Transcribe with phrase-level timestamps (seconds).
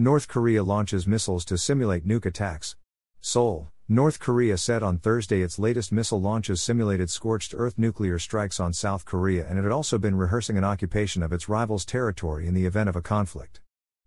[0.00, 2.76] North Korea launches missiles to simulate nuke attacks.
[3.20, 8.60] Seoul, North Korea said on Thursday its latest missile launches simulated scorched earth nuclear strikes
[8.60, 12.46] on South Korea and it had also been rehearsing an occupation of its rival's territory
[12.46, 13.60] in the event of a conflict.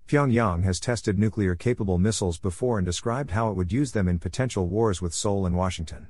[0.07, 4.17] Pyongyang has tested nuclear capable missiles before and described how it would use them in
[4.17, 6.07] potential wars with Seoul and Washington.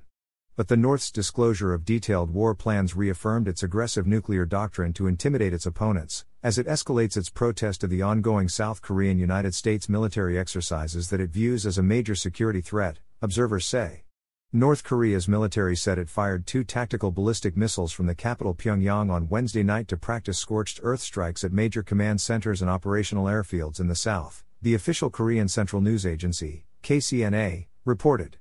[0.58, 5.54] But the North's disclosure of detailed war plans reaffirmed its aggressive nuclear doctrine to intimidate
[5.54, 10.38] its opponents, as it escalates its protest of the ongoing South Korean United States military
[10.38, 14.04] exercises that it views as a major security threat, observers say.
[14.52, 19.30] North Korea's military said it fired two tactical ballistic missiles from the capital Pyongyang on
[19.30, 23.88] Wednesday night to practice scorched earth strikes at major command centers and operational airfields in
[23.88, 28.36] the south, the official Korean Central News Agency, KCNA, reported.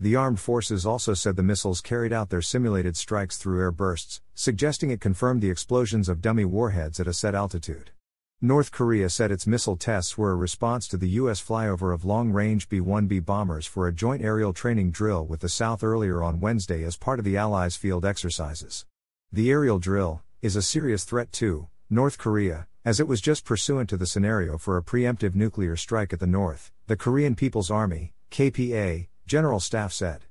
[0.00, 4.20] The armed forces also said the missiles carried out their simulated strikes through air bursts,
[4.34, 7.92] suggesting it confirmed the explosions of dummy warheads at a set altitude.
[8.40, 11.40] North Korea said its missile tests were a response to the U.S.
[11.40, 15.48] flyover of long range B 1B bombers for a joint aerial training drill with the
[15.48, 18.84] South earlier on Wednesday as part of the Allies' field exercises.
[19.32, 23.88] The aerial drill is a serious threat to North Korea, as it was just pursuant
[23.90, 28.12] to the scenario for a preemptive nuclear strike at the North, the Korean People's Army,
[28.30, 30.24] KPA, General Staff said.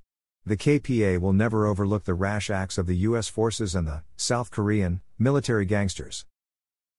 [0.45, 3.27] The KPA will never overlook the rash acts of the U.S.
[3.27, 6.25] forces and the South Korean military gangsters.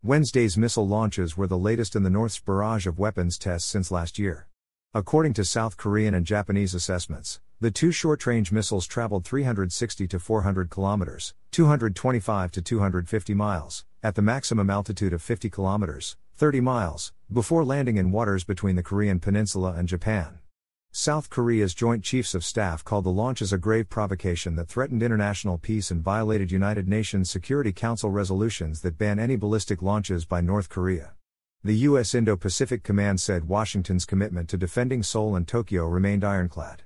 [0.02, 4.18] Wednesday's missile launches were the latest in the North's barrage of weapons tests since last
[4.18, 4.48] year.
[4.92, 10.70] According to South Korean and Japanese assessments, the two short-range missiles traveled 360 to 400
[10.70, 17.64] kilometers, 225 to 250 miles, at the maximum altitude of 50 kilometers, 30 miles, before
[17.64, 20.40] landing in waters between the Korean peninsula and Japan.
[20.96, 25.58] South Korea's Joint Chiefs of Staff called the launches a grave provocation that threatened international
[25.58, 30.68] peace and violated United Nations Security Council resolutions that ban any ballistic launches by North
[30.68, 31.14] Korea.
[31.64, 32.14] The U.S.
[32.14, 36.84] Indo Pacific Command said Washington's commitment to defending Seoul and Tokyo remained ironclad.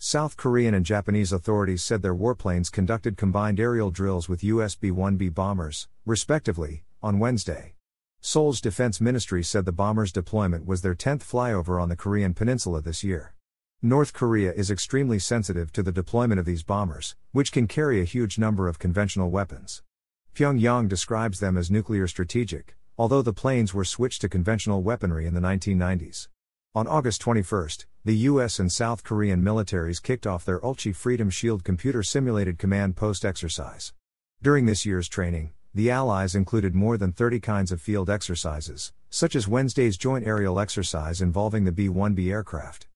[0.00, 4.90] South Korean and Japanese authorities said their warplanes conducted combined aerial drills with US B
[4.90, 7.74] 1B bombers, respectively, on Wednesday.
[8.22, 12.82] Seoul's defense ministry said the bomber's deployment was their 10th flyover on the Korean peninsula
[12.82, 13.34] this year.
[13.80, 18.04] North Korea is extremely sensitive to the deployment of these bombers, which can carry a
[18.04, 19.82] huge number of conventional weapons.
[20.34, 25.32] Pyongyang describes them as nuclear strategic, although the planes were switched to conventional weaponry in
[25.32, 26.28] the 1990s.
[26.74, 27.70] On August 21,
[28.04, 32.96] the US and South Korean militaries kicked off their Ulchi Freedom Shield computer simulated command
[32.96, 33.94] post exercise.
[34.42, 39.36] During this year's training, the Allies included more than 30 kinds of field exercises, such
[39.36, 42.86] as Wednesday's joint aerial exercise involving the B 1B aircraft.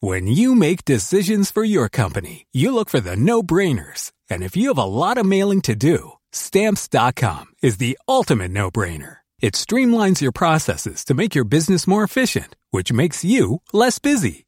[0.00, 4.12] When you make decisions for your company, you look for the no brainers.
[4.30, 8.70] And if you have a lot of mailing to do, stamps.com is the ultimate no
[8.70, 9.18] brainer.
[9.40, 14.47] It streamlines your processes to make your business more efficient, which makes you less busy.